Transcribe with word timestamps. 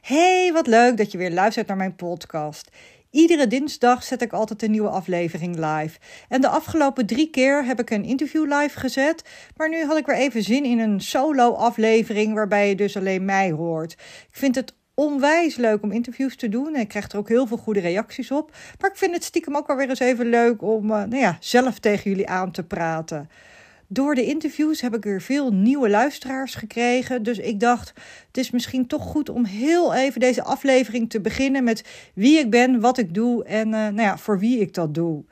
Hey, 0.00 0.50
wat 0.52 0.66
leuk 0.66 0.96
dat 0.96 1.12
je 1.12 1.18
weer 1.18 1.30
luistert 1.30 1.66
naar 1.66 1.76
mijn 1.76 1.96
podcast. 1.96 2.70
Iedere 3.10 3.46
dinsdag 3.46 4.02
zet 4.02 4.22
ik 4.22 4.32
altijd 4.32 4.62
een 4.62 4.70
nieuwe 4.70 4.88
aflevering 4.88 5.56
live. 5.56 5.98
En 6.28 6.40
de 6.40 6.48
afgelopen 6.48 7.06
drie 7.06 7.30
keer 7.30 7.64
heb 7.64 7.80
ik 7.80 7.90
een 7.90 8.04
interview 8.04 8.44
live 8.44 8.78
gezet. 8.78 9.24
Maar 9.56 9.68
nu 9.68 9.84
had 9.84 9.96
ik 9.96 10.06
weer 10.06 10.16
even 10.16 10.42
zin 10.42 10.64
in 10.64 10.78
een 10.78 11.00
solo-aflevering 11.00 12.34
waarbij 12.34 12.68
je 12.68 12.74
dus 12.74 12.96
alleen 12.96 13.24
mij 13.24 13.50
hoort. 13.50 13.92
Ik 13.92 14.28
vind 14.30 14.54
het 14.54 14.74
onwijs 14.94 15.56
leuk 15.56 15.82
om 15.82 15.92
interviews 15.92 16.36
te 16.36 16.48
doen. 16.48 16.74
En 16.74 16.80
ik 16.80 16.88
krijg 16.88 17.10
er 17.10 17.18
ook 17.18 17.28
heel 17.28 17.46
veel 17.46 17.56
goede 17.56 17.80
reacties 17.80 18.30
op. 18.30 18.56
Maar 18.78 18.90
ik 18.90 18.96
vind 18.96 19.14
het 19.14 19.24
stiekem 19.24 19.56
ook 19.56 19.68
alweer 19.68 19.88
eens 19.88 19.98
even 19.98 20.26
leuk 20.26 20.62
om 20.62 20.84
uh, 20.84 20.96
nou 20.96 21.16
ja, 21.16 21.36
zelf 21.40 21.78
tegen 21.78 22.10
jullie 22.10 22.28
aan 22.28 22.50
te 22.50 22.62
praten. 22.62 23.30
Door 23.92 24.14
de 24.14 24.24
interviews 24.24 24.80
heb 24.80 24.94
ik 24.94 25.04
weer 25.04 25.20
veel 25.20 25.52
nieuwe 25.52 25.88
luisteraars 25.88 26.54
gekregen. 26.54 27.22
Dus 27.22 27.38
ik 27.38 27.60
dacht, 27.60 27.92
het 28.26 28.36
is 28.36 28.50
misschien 28.50 28.86
toch 28.86 29.02
goed 29.02 29.28
om 29.28 29.44
heel 29.44 29.94
even 29.94 30.20
deze 30.20 30.42
aflevering 30.42 31.10
te 31.10 31.20
beginnen 31.20 31.64
met 31.64 31.84
wie 32.14 32.38
ik 32.38 32.50
ben, 32.50 32.80
wat 32.80 32.98
ik 32.98 33.14
doe 33.14 33.44
en 33.44 33.66
uh, 33.66 33.72
nou 33.72 34.00
ja, 34.00 34.18
voor 34.18 34.38
wie 34.38 34.60
ik 34.60 34.74
dat 34.74 34.94
doe. 34.94 35.24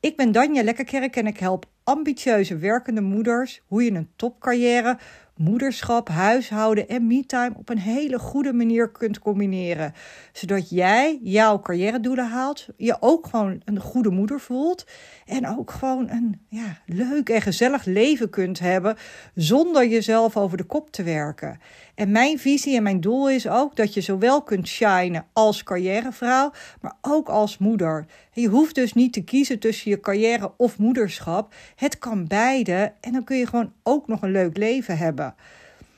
Ik 0.00 0.16
ben 0.16 0.32
Danja 0.32 0.62
Lekkerkerk 0.62 1.16
en 1.16 1.26
ik 1.26 1.38
help 1.38 1.66
ambitieuze 1.84 2.56
werkende 2.56 3.00
moeders 3.00 3.62
hoe 3.66 3.84
je 3.84 3.90
een 3.90 4.10
topcarrière 4.16 4.98
moederschap, 5.36 6.08
huishouden 6.08 6.88
en 6.88 7.06
me-time 7.06 7.54
op 7.56 7.68
een 7.68 7.78
hele 7.78 8.18
goede 8.18 8.52
manier 8.52 8.90
kunt 8.90 9.18
combineren. 9.18 9.94
Zodat 10.32 10.70
jij 10.70 11.18
jouw 11.22 11.60
carrière-doelen 11.60 12.28
haalt, 12.28 12.66
je 12.76 12.96
ook 13.00 13.26
gewoon 13.26 13.60
een 13.64 13.80
goede 13.80 14.10
moeder 14.10 14.40
voelt 14.40 14.86
en 15.26 15.48
ook 15.48 15.70
gewoon 15.70 16.08
een 16.10 16.40
ja, 16.48 16.78
leuk 16.86 17.28
en 17.28 17.42
gezellig 17.42 17.84
leven 17.84 18.30
kunt 18.30 18.58
hebben 18.58 18.96
zonder 19.34 19.88
jezelf 19.88 20.36
over 20.36 20.56
de 20.56 20.64
kop 20.64 20.90
te 20.90 21.02
werken. 21.02 21.60
En 21.94 22.10
mijn 22.10 22.38
visie 22.38 22.76
en 22.76 22.82
mijn 22.82 23.00
doel 23.00 23.30
is 23.30 23.48
ook 23.48 23.76
dat 23.76 23.94
je 23.94 24.00
zowel 24.00 24.42
kunt 24.42 24.68
shinen 24.68 25.26
als 25.32 25.62
carrièrevrouw, 25.62 26.52
maar 26.80 26.96
ook 27.00 27.28
als 27.28 27.58
moeder. 27.58 28.06
Je 28.32 28.48
hoeft 28.48 28.74
dus 28.74 28.92
niet 28.92 29.12
te 29.12 29.24
kiezen 29.24 29.58
tussen 29.58 29.90
je 29.90 30.00
carrière 30.00 30.52
of 30.56 30.78
moederschap. 30.78 31.54
Het 31.76 31.98
kan 31.98 32.26
beide 32.26 32.92
en 33.00 33.12
dan 33.12 33.24
kun 33.24 33.36
je 33.36 33.46
gewoon 33.46 33.72
ook 33.82 34.08
nog 34.08 34.22
een 34.22 34.30
leuk 34.30 34.56
leven 34.56 34.98
hebben. 34.98 35.21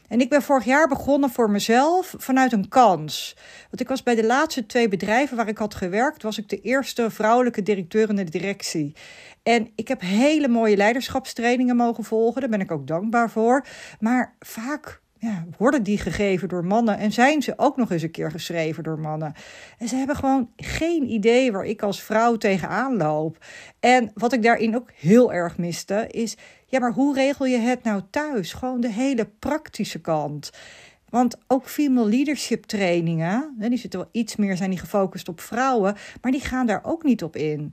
En 0.08 0.20
ik 0.20 0.28
ben 0.28 0.42
vorig 0.42 0.64
jaar 0.64 0.88
begonnen 0.88 1.30
voor 1.30 1.50
mezelf 1.50 2.14
vanuit 2.18 2.52
een 2.52 2.68
kans. 2.68 3.36
Want 3.70 3.80
ik 3.80 3.88
was 3.88 4.02
bij 4.02 4.14
de 4.14 4.24
laatste 4.24 4.66
twee 4.66 4.88
bedrijven 4.88 5.36
waar 5.36 5.48
ik 5.48 5.58
had 5.58 5.74
gewerkt, 5.74 6.22
was 6.22 6.38
ik 6.38 6.48
de 6.48 6.60
eerste 6.60 7.10
vrouwelijke 7.10 7.62
directeur 7.62 8.08
in 8.08 8.16
de 8.16 8.24
directie. 8.24 8.92
En 9.42 9.70
ik 9.74 9.88
heb 9.88 10.00
hele 10.00 10.48
mooie 10.48 10.76
leiderschapstrainingen 10.76 11.76
mogen 11.76 12.04
volgen, 12.04 12.40
daar 12.40 12.50
ben 12.50 12.60
ik 12.60 12.70
ook 12.70 12.86
dankbaar 12.86 13.30
voor. 13.30 13.66
Maar 14.00 14.34
vaak 14.38 15.00
ja, 15.24 15.44
worden 15.58 15.82
die 15.82 15.98
gegeven 15.98 16.48
door 16.48 16.64
mannen 16.64 16.98
en 16.98 17.12
zijn 17.12 17.42
ze 17.42 17.54
ook 17.56 17.76
nog 17.76 17.90
eens 17.90 18.02
een 18.02 18.10
keer 18.10 18.30
geschreven 18.30 18.82
door 18.82 18.98
mannen. 18.98 19.34
En 19.78 19.88
ze 19.88 19.96
hebben 19.96 20.16
gewoon 20.16 20.50
geen 20.56 21.10
idee 21.10 21.52
waar 21.52 21.64
ik 21.64 21.82
als 21.82 22.02
vrouw 22.02 22.36
tegenaan 22.36 22.96
loop. 22.96 23.44
En 23.80 24.10
wat 24.14 24.32
ik 24.32 24.42
daarin 24.42 24.76
ook 24.76 24.90
heel 24.94 25.32
erg 25.32 25.58
miste, 25.58 26.06
is: 26.10 26.36
ja, 26.66 26.78
maar 26.78 26.92
hoe 26.92 27.14
regel 27.14 27.46
je 27.46 27.58
het 27.58 27.82
nou 27.82 28.02
thuis? 28.10 28.52
Gewoon 28.52 28.80
de 28.80 28.90
hele 28.90 29.28
praktische 29.38 30.00
kant. 30.00 30.50
Want 31.08 31.36
ook 31.46 31.68
female 31.68 32.08
leadership 32.08 32.64
trainingen, 32.64 33.54
die 33.58 33.78
zitten 33.78 34.00
wel 34.00 34.08
iets 34.12 34.36
meer 34.36 34.56
zijn 34.56 34.70
die 34.70 34.78
gefocust 34.78 35.28
op 35.28 35.40
vrouwen, 35.40 35.96
maar 36.20 36.32
die 36.32 36.40
gaan 36.40 36.66
daar 36.66 36.80
ook 36.84 37.02
niet 37.02 37.22
op 37.22 37.36
in. 37.36 37.72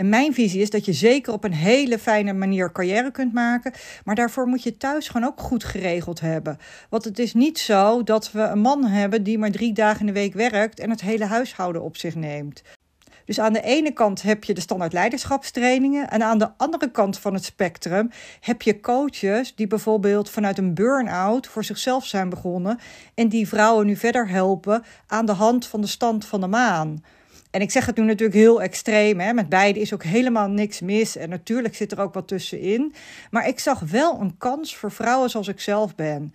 En 0.00 0.08
mijn 0.08 0.34
visie 0.34 0.60
is 0.60 0.70
dat 0.70 0.84
je 0.84 0.92
zeker 0.92 1.32
op 1.32 1.44
een 1.44 1.52
hele 1.52 1.98
fijne 1.98 2.32
manier 2.32 2.72
carrière 2.72 3.10
kunt 3.10 3.32
maken. 3.32 3.72
Maar 4.04 4.14
daarvoor 4.14 4.46
moet 4.46 4.62
je 4.62 4.76
thuis 4.76 5.08
gewoon 5.08 5.28
ook 5.28 5.40
goed 5.40 5.64
geregeld 5.64 6.20
hebben. 6.20 6.58
Want 6.88 7.04
het 7.04 7.18
is 7.18 7.34
niet 7.34 7.58
zo 7.58 8.02
dat 8.02 8.32
we 8.32 8.40
een 8.40 8.60
man 8.60 8.84
hebben 8.84 9.22
die 9.22 9.38
maar 9.38 9.50
drie 9.50 9.72
dagen 9.72 10.00
in 10.00 10.06
de 10.06 10.12
week 10.12 10.34
werkt 10.34 10.80
en 10.80 10.90
het 10.90 11.00
hele 11.00 11.24
huishouden 11.24 11.82
op 11.82 11.96
zich 11.96 12.14
neemt. 12.14 12.62
Dus 13.24 13.40
aan 13.40 13.52
de 13.52 13.62
ene 13.62 13.92
kant 13.92 14.22
heb 14.22 14.44
je 14.44 14.54
de 14.54 14.60
standaard 14.60 14.92
leiderschapstrainingen. 14.92 16.10
En 16.10 16.22
aan 16.22 16.38
de 16.38 16.50
andere 16.56 16.90
kant 16.90 17.18
van 17.18 17.34
het 17.34 17.44
spectrum 17.44 18.10
heb 18.40 18.62
je 18.62 18.80
coaches 18.80 19.54
die 19.54 19.66
bijvoorbeeld 19.66 20.30
vanuit 20.30 20.58
een 20.58 20.74
burn-out 20.74 21.46
voor 21.46 21.64
zichzelf 21.64 22.06
zijn 22.06 22.28
begonnen. 22.28 22.78
En 23.14 23.28
die 23.28 23.48
vrouwen 23.48 23.86
nu 23.86 23.96
verder 23.96 24.28
helpen 24.28 24.84
aan 25.06 25.26
de 25.26 25.32
hand 25.32 25.66
van 25.66 25.80
de 25.80 25.86
stand 25.86 26.26
van 26.26 26.40
de 26.40 26.46
maan. 26.46 27.02
En 27.50 27.60
ik 27.60 27.70
zeg 27.70 27.86
het 27.86 27.96
nu 27.96 28.04
natuurlijk 28.04 28.38
heel 28.38 28.62
extreem. 28.62 29.20
Hè? 29.20 29.32
Met 29.32 29.48
beide 29.48 29.80
is 29.80 29.94
ook 29.94 30.02
helemaal 30.02 30.48
niks 30.48 30.80
mis. 30.80 31.16
En 31.16 31.28
natuurlijk 31.28 31.74
zit 31.74 31.92
er 31.92 32.00
ook 32.00 32.14
wat 32.14 32.28
tussenin. 32.28 32.94
Maar 33.30 33.48
ik 33.48 33.58
zag 33.58 33.80
wel 33.80 34.20
een 34.20 34.36
kans 34.38 34.76
voor 34.76 34.92
vrouwen 34.92 35.30
zoals 35.30 35.48
ik 35.48 35.60
zelf 35.60 35.94
ben. 35.94 36.34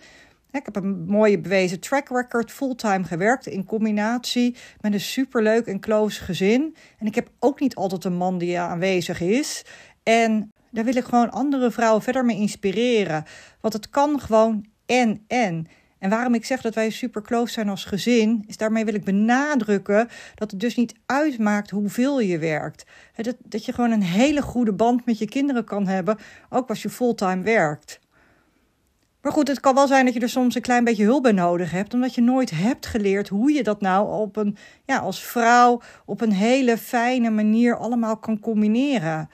Ik 0.52 0.66
heb 0.66 0.76
een 0.76 1.06
mooie 1.06 1.40
bewezen 1.40 1.80
track 1.80 2.10
record, 2.10 2.52
fulltime 2.52 3.04
gewerkt 3.04 3.48
in 3.48 3.66
combinatie 3.66 4.56
met 4.82 4.94
een 4.94 5.02
superleuk 5.02 5.66
en 5.66 5.80
close 5.80 6.24
gezin. 6.24 6.76
En 7.00 7.08
ik 7.08 7.16
heb 7.16 7.30
ook 7.40 7.60
niet 7.60 7.76
altijd 7.76 8.04
een 8.04 8.16
man 8.18 8.38
die 8.38 8.60
aanwezig 8.60 9.22
is. 9.22 9.66
En 10.04 10.52
daar 10.72 10.84
wil 10.84 10.96
ik 10.96 11.04
gewoon 11.04 11.32
andere 11.32 11.72
vrouwen 11.72 12.02
verder 12.02 12.26
mee 12.26 12.38
inspireren. 12.38 13.24
Want 13.62 13.74
het 13.74 13.90
kan 13.90 14.20
gewoon 14.20 14.66
en 14.86 15.24
en. 15.28 15.68
En 16.00 16.10
waarom 16.10 16.34
ik 16.34 16.46
zeg 16.46 16.62
dat 16.62 16.76
wij 16.76 16.90
super 16.90 17.22
close 17.22 17.54
zijn 17.54 17.70
als 17.70 17.86
gezin, 17.86 18.44
is 18.48 18.58
daarmee 18.58 18.86
wil 18.86 18.94
ik 18.94 19.04
benadrukken 19.04 20.10
dat 20.36 20.52
het 20.52 20.60
dus 20.60 20.76
niet 20.76 20.96
uitmaakt 21.06 21.70
hoeveel 21.70 22.20
je 22.20 22.38
werkt. 22.38 22.86
Dat, 23.16 23.36
dat 23.44 23.66
je 23.66 23.74
gewoon 23.74 23.92
een 23.92 24.04
hele 24.04 24.42
goede 24.42 24.74
band 24.74 25.06
met 25.06 25.18
je 25.18 25.28
kinderen 25.28 25.64
kan 25.64 25.88
hebben, 25.88 26.18
ook 26.50 26.70
als 26.70 26.82
je 26.82 26.90
fulltime 26.90 27.44
werkt. 27.44 28.00
Maar 29.26 29.34
goed, 29.34 29.48
het 29.48 29.60
kan 29.60 29.76
wel 29.76 29.88
zijn 29.88 30.06
dat 30.06 30.14
je 30.14 30.20
er 30.20 30.30
soms 30.30 30.56
een 30.56 30.62
klein 30.62 30.84
beetje 30.84 31.04
hulp 31.04 31.24
bij 31.24 31.32
nodig 31.32 31.72
hebt, 31.72 31.94
omdat 31.94 32.16
je 32.16 32.22
nooit 32.22 32.52
hebt 32.52 32.86
geleerd 32.86 33.30
hoe 33.30 33.52
je 33.52 33.64
dat 33.64 33.82
nou 33.82 34.22
op 34.22 34.36
een, 34.36 34.58
ja, 34.84 34.98
als 34.98 35.24
vrouw 35.24 35.82
op 36.06 36.22
een 36.22 36.32
hele 36.32 36.78
fijne 36.78 37.30
manier 37.30 37.78
allemaal 37.78 38.18
kan 38.18 38.40
combineren. 38.40 39.30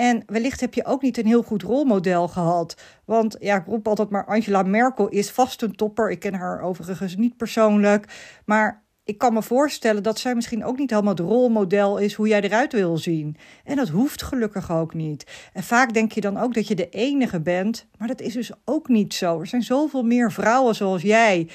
En 0.00 0.22
wellicht 0.26 0.60
heb 0.60 0.74
je 0.74 0.84
ook 0.84 1.02
niet 1.02 1.18
een 1.18 1.26
heel 1.26 1.42
goed 1.42 1.62
rolmodel 1.62 2.28
gehad. 2.28 2.76
Want 3.04 3.36
ja, 3.40 3.56
ik 3.56 3.66
roep 3.66 3.88
altijd 3.88 4.10
maar 4.10 4.26
Angela 4.26 4.62
Merkel 4.62 5.08
is 5.08 5.30
vast 5.30 5.62
een 5.62 5.76
topper. 5.76 6.10
Ik 6.10 6.18
ken 6.18 6.34
haar 6.34 6.62
overigens 6.62 7.16
niet 7.16 7.36
persoonlijk. 7.36 8.04
Maar 8.44 8.82
ik 9.04 9.18
kan 9.18 9.32
me 9.32 9.42
voorstellen 9.42 10.02
dat 10.02 10.18
zij 10.18 10.34
misschien 10.34 10.64
ook 10.64 10.78
niet 10.78 10.90
helemaal 10.90 11.14
het 11.14 11.20
rolmodel 11.20 11.98
is 11.98 12.14
hoe 12.14 12.28
jij 12.28 12.40
eruit 12.40 12.72
wil 12.72 12.98
zien. 12.98 13.36
En 13.64 13.76
dat 13.76 13.88
hoeft 13.88 14.22
gelukkig 14.22 14.72
ook 14.72 14.94
niet. 14.94 15.50
En 15.52 15.62
vaak 15.62 15.94
denk 15.94 16.12
je 16.12 16.20
dan 16.20 16.36
ook 16.36 16.54
dat 16.54 16.68
je 16.68 16.74
de 16.74 16.88
enige 16.88 17.40
bent, 17.40 17.86
maar 17.98 18.08
dat 18.08 18.20
is 18.20 18.32
dus 18.32 18.50
ook 18.64 18.88
niet 18.88 19.14
zo. 19.14 19.40
Er 19.40 19.46
zijn 19.46 19.62
zoveel 19.62 20.02
meer 20.02 20.32
vrouwen 20.32 20.74
zoals 20.74 21.02
jij. 21.02 21.48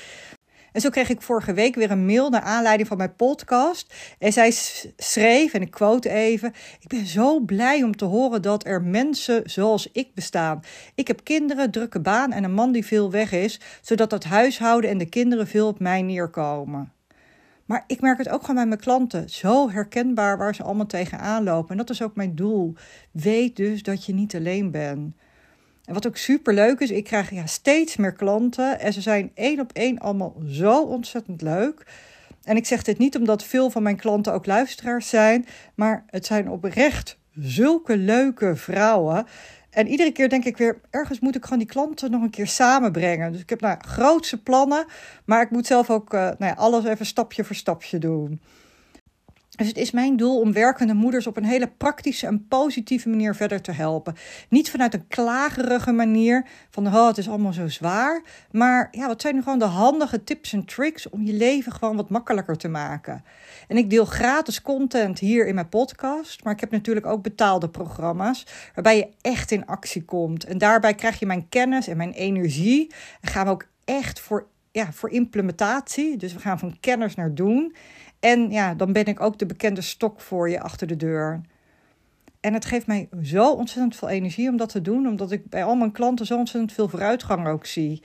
En 0.75 0.81
zo 0.81 0.89
kreeg 0.89 1.09
ik 1.09 1.21
vorige 1.21 1.53
week 1.53 1.75
weer 1.75 1.91
een 1.91 2.05
mail 2.05 2.29
naar 2.29 2.41
aanleiding 2.41 2.87
van 2.87 2.97
mijn 2.97 3.15
podcast. 3.15 3.93
En 4.19 4.33
zij 4.33 4.51
schreef, 4.97 5.53
en 5.53 5.61
ik 5.61 5.71
quote 5.71 6.09
even: 6.09 6.53
Ik 6.79 6.87
ben 6.87 7.05
zo 7.05 7.39
blij 7.39 7.83
om 7.83 7.95
te 7.95 8.05
horen 8.05 8.41
dat 8.41 8.65
er 8.65 8.81
mensen 8.81 9.41
zoals 9.49 9.89
ik 9.91 10.13
bestaan. 10.13 10.63
Ik 10.95 11.07
heb 11.07 11.23
kinderen, 11.23 11.71
drukke 11.71 11.99
baan 11.99 12.31
en 12.31 12.43
een 12.43 12.53
man 12.53 12.71
die 12.71 12.85
veel 12.85 13.11
weg 13.11 13.31
is, 13.31 13.59
zodat 13.81 14.11
het 14.11 14.23
huishouden 14.23 14.89
en 14.89 14.97
de 14.97 15.09
kinderen 15.09 15.47
veel 15.47 15.67
op 15.67 15.79
mij 15.79 16.01
neerkomen. 16.01 16.91
Maar 17.65 17.83
ik 17.87 18.01
merk 18.01 18.17
het 18.17 18.29
ook 18.29 18.41
gewoon 18.41 18.55
bij 18.55 18.65
mijn 18.65 18.79
klanten. 18.79 19.29
Zo 19.29 19.69
herkenbaar 19.69 20.37
waar 20.37 20.55
ze 20.55 20.63
allemaal 20.63 20.85
tegenaan 20.85 21.43
lopen. 21.43 21.71
En 21.71 21.77
dat 21.77 21.89
is 21.89 22.01
ook 22.01 22.15
mijn 22.15 22.35
doel. 22.35 22.73
Weet 23.11 23.55
dus 23.55 23.83
dat 23.83 24.05
je 24.05 24.13
niet 24.13 24.35
alleen 24.35 24.71
bent. 24.71 25.15
En 25.85 25.93
wat 25.93 26.07
ook 26.07 26.17
super 26.17 26.53
leuk 26.53 26.79
is, 26.79 26.91
ik 26.91 27.03
krijg 27.03 27.31
ja, 27.31 27.45
steeds 27.45 27.95
meer 27.95 28.13
klanten. 28.13 28.79
En 28.79 28.93
ze 28.93 29.01
zijn 29.01 29.31
één 29.33 29.59
op 29.59 29.71
één 29.73 29.99
allemaal 29.99 30.35
zo 30.47 30.81
ontzettend 30.81 31.41
leuk. 31.41 31.85
En 32.43 32.55
ik 32.55 32.65
zeg 32.65 32.83
dit 32.83 32.97
niet 32.97 33.17
omdat 33.17 33.43
veel 33.43 33.69
van 33.69 33.83
mijn 33.83 33.97
klanten 33.97 34.33
ook 34.33 34.45
luisteraars 34.45 35.09
zijn. 35.09 35.45
Maar 35.75 36.05
het 36.07 36.25
zijn 36.25 36.49
oprecht 36.49 37.17
zulke 37.33 37.97
leuke 37.97 38.55
vrouwen. 38.55 39.25
En 39.69 39.87
iedere 39.87 40.11
keer 40.11 40.29
denk 40.29 40.45
ik 40.45 40.57
weer, 40.57 40.79
ergens 40.89 41.19
moet 41.19 41.35
ik 41.35 41.43
gewoon 41.43 41.59
die 41.59 41.67
klanten 41.67 42.11
nog 42.11 42.21
een 42.21 42.29
keer 42.29 42.47
samenbrengen. 42.47 43.31
Dus 43.31 43.41
ik 43.41 43.49
heb 43.49 43.61
nou 43.61 43.77
grootse 43.87 44.41
plannen, 44.41 44.85
maar 45.25 45.41
ik 45.41 45.51
moet 45.51 45.67
zelf 45.67 45.89
ook 45.89 46.13
uh, 46.13 46.19
nou 46.21 46.35
ja, 46.39 46.53
alles 46.53 46.85
even 46.85 47.05
stapje 47.05 47.43
voor 47.43 47.55
stapje 47.55 47.97
doen. 47.97 48.41
Dus 49.55 49.67
het 49.67 49.77
is 49.77 49.91
mijn 49.91 50.17
doel 50.17 50.39
om 50.39 50.53
werkende 50.53 50.93
moeders 50.93 51.27
op 51.27 51.37
een 51.37 51.45
hele 51.45 51.67
praktische 51.67 52.27
en 52.27 52.47
positieve 52.47 53.09
manier 53.09 53.35
verder 53.35 53.61
te 53.61 53.71
helpen. 53.71 54.15
Niet 54.49 54.71
vanuit 54.71 54.93
een 54.93 55.07
klagerige 55.07 55.91
manier 55.91 56.47
van 56.69 56.87
oh, 56.87 57.07
het 57.07 57.17
is 57.17 57.29
allemaal 57.29 57.53
zo 57.53 57.67
zwaar. 57.67 58.23
Maar 58.51 58.87
ja, 58.91 59.07
wat 59.07 59.21
zijn 59.21 59.35
nu 59.35 59.41
gewoon 59.41 59.59
de 59.59 59.65
handige 59.65 60.23
tips 60.23 60.53
en 60.53 60.65
tricks 60.65 61.09
om 61.09 61.23
je 61.23 61.33
leven 61.33 61.71
gewoon 61.71 61.95
wat 61.95 62.09
makkelijker 62.09 62.57
te 62.57 62.67
maken. 62.67 63.23
En 63.67 63.77
ik 63.77 63.89
deel 63.89 64.05
gratis 64.05 64.61
content 64.61 65.19
hier 65.19 65.47
in 65.47 65.55
mijn 65.55 65.69
podcast. 65.69 66.43
Maar 66.43 66.53
ik 66.53 66.59
heb 66.59 66.71
natuurlijk 66.71 67.05
ook 67.05 67.23
betaalde 67.23 67.69
programma's 67.69 68.45
waarbij 68.73 68.97
je 68.97 69.07
echt 69.21 69.51
in 69.51 69.65
actie 69.65 70.03
komt. 70.03 70.43
En 70.43 70.57
daarbij 70.57 70.93
krijg 70.95 71.19
je 71.19 71.25
mijn 71.25 71.49
kennis 71.49 71.87
en 71.87 71.97
mijn 71.97 72.11
energie. 72.11 72.91
En 73.21 73.29
gaan 73.29 73.45
we 73.45 73.51
ook 73.51 73.67
echt 73.85 74.19
voor, 74.19 74.47
ja, 74.71 74.91
voor 74.91 75.09
implementatie. 75.09 76.17
Dus 76.17 76.33
we 76.33 76.39
gaan 76.39 76.59
van 76.59 76.77
kennis 76.79 77.15
naar 77.15 77.33
doen. 77.33 77.75
En 78.19 78.51
ja, 78.51 78.73
dan 78.73 78.93
ben 78.93 79.05
ik 79.05 79.21
ook 79.21 79.39
de 79.39 79.45
bekende 79.45 79.81
stok 79.81 80.21
voor 80.21 80.49
je 80.49 80.59
achter 80.59 80.87
de 80.87 80.95
deur. 80.95 81.41
En 82.39 82.53
het 82.53 82.65
geeft 82.65 82.87
mij 82.87 83.09
zo 83.21 83.51
ontzettend 83.51 83.95
veel 83.95 84.09
energie 84.09 84.49
om 84.49 84.57
dat 84.57 84.69
te 84.69 84.81
doen, 84.81 85.07
omdat 85.07 85.31
ik 85.31 85.49
bij 85.49 85.63
al 85.63 85.75
mijn 85.75 85.91
klanten 85.91 86.25
zo 86.25 86.37
ontzettend 86.37 86.73
veel 86.73 86.89
vooruitgang 86.89 87.47
ook 87.47 87.65
zie. 87.65 88.03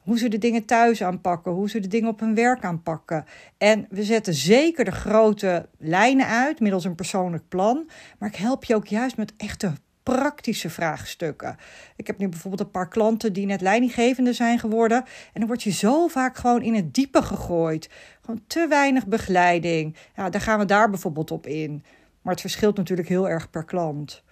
Hoe 0.00 0.18
ze 0.18 0.28
de 0.28 0.38
dingen 0.38 0.64
thuis 0.64 1.02
aanpakken, 1.02 1.52
hoe 1.52 1.70
ze 1.70 1.80
de 1.80 1.88
dingen 1.88 2.08
op 2.08 2.20
hun 2.20 2.34
werk 2.34 2.64
aanpakken. 2.64 3.24
En 3.58 3.86
we 3.90 4.04
zetten 4.04 4.34
zeker 4.34 4.84
de 4.84 4.92
grote 4.92 5.68
lijnen 5.78 6.26
uit 6.26 6.60
middels 6.60 6.84
een 6.84 6.94
persoonlijk 6.94 7.48
plan. 7.48 7.90
Maar 8.18 8.28
ik 8.28 8.36
help 8.36 8.64
je 8.64 8.74
ook 8.74 8.86
juist 8.86 9.16
met 9.16 9.32
echte 9.36 9.72
praktische 10.04 10.70
vraagstukken. 10.70 11.56
Ik 11.96 12.06
heb 12.06 12.18
nu 12.18 12.28
bijvoorbeeld 12.28 12.62
een 12.62 12.70
paar 12.70 12.88
klanten 12.88 13.32
die 13.32 13.46
net 13.46 13.60
leidinggevende 13.60 14.32
zijn 14.32 14.58
geworden. 14.58 14.96
En 15.32 15.40
dan 15.40 15.46
word 15.46 15.62
je 15.62 15.70
zo 15.70 16.08
vaak 16.08 16.36
gewoon 16.36 16.62
in 16.62 16.74
het 16.74 16.94
diepe 16.94 17.22
gegooid. 17.22 17.90
Gewoon 18.20 18.40
te 18.46 18.66
weinig 18.68 19.06
begeleiding. 19.06 19.96
Ja, 20.16 20.30
daar 20.30 20.40
gaan 20.40 20.58
we 20.58 20.64
daar 20.64 20.90
bijvoorbeeld 20.90 21.30
op 21.30 21.46
in. 21.46 21.84
Maar 22.22 22.32
het 22.32 22.40
verschilt 22.40 22.76
natuurlijk 22.76 23.08
heel 23.08 23.28
erg 23.28 23.50
per 23.50 23.64
klant. 23.64 24.22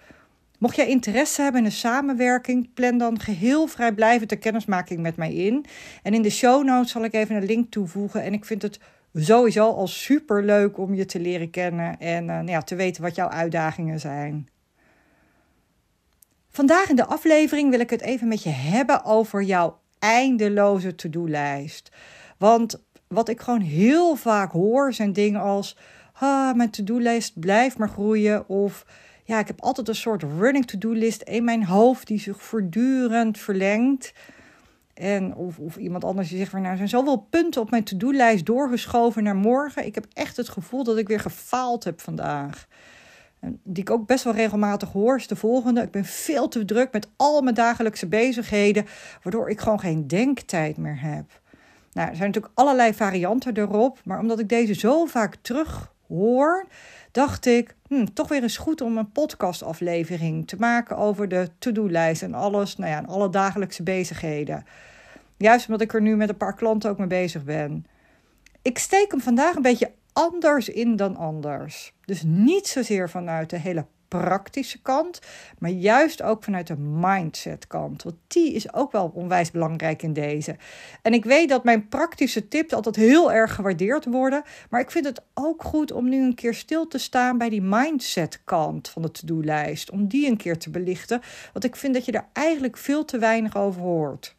Mocht 0.59 0.75
jij 0.75 0.87
interesse 0.87 1.41
hebben 1.41 1.61
in 1.61 1.65
een 1.65 1.71
samenwerking, 1.71 2.73
plan 2.73 2.97
dan 2.97 3.19
geheel 3.19 3.67
vrijblijvend 3.67 4.29
de 4.29 4.35
kennismaking 4.35 4.99
met 4.99 5.15
mij 5.15 5.33
in. 5.33 5.65
En 6.03 6.13
in 6.13 6.21
de 6.21 6.29
show 6.29 6.63
notes 6.63 6.91
zal 6.91 7.03
ik 7.03 7.13
even 7.13 7.35
een 7.35 7.45
link 7.45 7.71
toevoegen. 7.71 8.23
En 8.23 8.33
ik 8.33 8.45
vind 8.45 8.61
het 8.61 8.79
sowieso 9.13 9.71
al 9.71 9.87
super 9.87 10.43
leuk 10.43 10.77
om 10.77 10.93
je 10.93 11.05
te 11.05 11.19
leren 11.19 11.49
kennen 11.49 11.99
en 11.99 12.23
uh, 12.23 12.29
nou 12.29 12.49
ja, 12.49 12.61
te 12.61 12.75
weten 12.75 13.01
wat 13.01 13.15
jouw 13.15 13.29
uitdagingen 13.29 13.99
zijn. 13.99 14.47
Vandaag 16.55 16.89
in 16.89 16.95
de 16.95 17.05
aflevering 17.05 17.69
wil 17.69 17.79
ik 17.79 17.89
het 17.89 18.01
even 18.01 18.27
met 18.27 18.43
je 18.43 18.49
hebben 18.49 19.05
over 19.05 19.41
jouw 19.41 19.79
eindeloze 19.99 20.95
to-do-lijst. 20.95 21.91
Want 22.37 22.83
wat 23.07 23.29
ik 23.29 23.41
gewoon 23.41 23.61
heel 23.61 24.15
vaak 24.15 24.51
hoor 24.51 24.93
zijn 24.93 25.13
dingen 25.13 25.41
als: 25.41 25.77
ah, 26.13 26.55
mijn 26.55 26.69
to-do-lijst 26.69 27.39
blijft 27.39 27.77
maar 27.77 27.89
groeien. 27.89 28.49
Of 28.49 28.85
ja, 29.23 29.39
ik 29.39 29.47
heb 29.47 29.61
altijd 29.61 29.87
een 29.87 29.95
soort 29.95 30.23
running 30.23 30.65
to-do-list 30.65 31.21
in 31.21 31.43
mijn 31.43 31.65
hoofd 31.65 32.07
die 32.07 32.19
zich 32.19 32.41
voortdurend 32.41 33.37
verlengt. 33.37 34.13
En 34.93 35.35
of, 35.35 35.59
of 35.59 35.75
iemand 35.75 36.03
anders 36.03 36.29
die 36.29 36.37
zegt 36.37 36.51
van 36.51 36.59
nou, 36.59 36.71
er 36.71 36.77
zijn 36.77 36.89
zoveel 36.89 37.27
punten 37.29 37.61
op 37.61 37.69
mijn 37.69 37.83
to-do-lijst 37.83 38.45
doorgeschoven 38.45 39.23
naar 39.23 39.35
morgen. 39.35 39.85
Ik 39.85 39.95
heb 39.95 40.05
echt 40.13 40.37
het 40.37 40.49
gevoel 40.49 40.83
dat 40.83 40.97
ik 40.97 41.07
weer 41.07 41.19
gefaald 41.19 41.83
heb 41.83 42.01
vandaag 42.01 42.67
die 43.63 43.83
ik 43.83 43.89
ook 43.89 44.07
best 44.07 44.23
wel 44.23 44.33
regelmatig 44.33 44.91
hoor, 44.91 45.15
is 45.15 45.27
de 45.27 45.35
volgende. 45.35 45.81
Ik 45.81 45.91
ben 45.91 46.05
veel 46.05 46.47
te 46.47 46.65
druk 46.65 46.91
met 46.91 47.07
al 47.15 47.41
mijn 47.41 47.55
dagelijkse 47.55 48.07
bezigheden, 48.07 48.85
waardoor 49.23 49.49
ik 49.49 49.59
gewoon 49.59 49.79
geen 49.79 50.07
denktijd 50.07 50.77
meer 50.77 51.01
heb. 51.01 51.41
Nou, 51.93 52.09
er 52.09 52.15
zijn 52.15 52.27
natuurlijk 52.27 52.53
allerlei 52.55 52.93
varianten 52.93 53.57
erop, 53.57 53.99
maar 54.03 54.19
omdat 54.19 54.39
ik 54.39 54.49
deze 54.49 54.73
zo 54.73 55.05
vaak 55.05 55.35
terug 55.41 55.93
hoor, 56.07 56.67
dacht 57.11 57.45
ik, 57.45 57.75
hm, 57.87 58.05
toch 58.13 58.27
weer 58.27 58.41
eens 58.41 58.57
goed 58.57 58.81
om 58.81 58.97
een 58.97 59.11
podcastaflevering 59.11 60.47
te 60.47 60.55
maken 60.59 60.97
over 60.97 61.27
de 61.27 61.49
to-do-lijst 61.59 62.21
en 62.21 62.33
alles, 62.33 62.77
nou 62.77 62.91
ja, 62.91 62.97
en 62.97 63.07
alle 63.07 63.29
dagelijkse 63.29 63.83
bezigheden. 63.83 64.65
Juist 65.37 65.67
omdat 65.67 65.81
ik 65.81 65.93
er 65.93 66.01
nu 66.01 66.15
met 66.15 66.29
een 66.29 66.37
paar 66.37 66.55
klanten 66.55 66.89
ook 66.89 66.97
mee 66.97 67.07
bezig 67.07 67.43
ben. 67.43 67.85
Ik 68.61 68.77
steek 68.77 69.11
hem 69.11 69.21
vandaag 69.21 69.55
een 69.55 69.61
beetje 69.61 69.91
anders 70.13 70.69
in 70.69 70.95
dan 70.95 71.15
anders. 71.15 71.93
Dus 72.05 72.23
niet 72.25 72.67
zozeer 72.67 73.09
vanuit 73.09 73.49
de 73.49 73.59
hele 73.59 73.85
praktische 74.19 74.81
kant, 74.81 75.19
maar 75.57 75.69
juist 75.69 76.21
ook 76.21 76.43
vanuit 76.43 76.67
de 76.67 76.77
mindset 76.77 77.67
kant. 77.67 78.03
Want 78.03 78.15
die 78.27 78.53
is 78.53 78.73
ook 78.73 78.91
wel 78.91 79.11
onwijs 79.13 79.51
belangrijk 79.51 80.01
in 80.01 80.13
deze. 80.13 80.55
En 81.01 81.13
ik 81.13 81.25
weet 81.25 81.49
dat 81.49 81.63
mijn 81.63 81.87
praktische 81.87 82.47
tips 82.47 82.73
altijd 82.73 82.95
heel 82.95 83.31
erg 83.31 83.55
gewaardeerd 83.55 84.05
worden, 84.05 84.43
maar 84.69 84.81
ik 84.81 84.91
vind 84.91 85.05
het 85.05 85.21
ook 85.33 85.63
goed 85.63 85.91
om 85.91 86.09
nu 86.09 86.23
een 86.23 86.35
keer 86.35 86.53
stil 86.53 86.87
te 86.87 86.97
staan 86.97 87.37
bij 87.37 87.49
die 87.49 87.61
mindset 87.61 88.41
kant 88.43 88.89
van 88.89 89.01
de 89.01 89.11
to-do-lijst, 89.11 89.91
om 89.91 90.07
die 90.07 90.27
een 90.27 90.37
keer 90.37 90.57
te 90.57 90.69
belichten, 90.69 91.21
want 91.53 91.65
ik 91.65 91.75
vind 91.75 91.93
dat 91.93 92.05
je 92.05 92.11
daar 92.11 92.29
eigenlijk 92.33 92.77
veel 92.77 93.05
te 93.05 93.17
weinig 93.17 93.57
over 93.57 93.81
hoort. 93.81 94.35